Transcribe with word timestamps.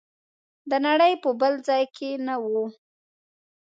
د 0.69 0.71
نړۍ 0.87 1.13
په 1.23 1.29
بل 1.39 1.53
ځای 1.67 1.83
کې 1.95 2.09
نه 2.25 2.35
و. 2.43 2.45